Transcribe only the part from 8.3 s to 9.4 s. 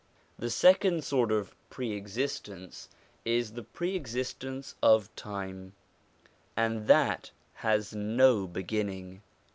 beginning.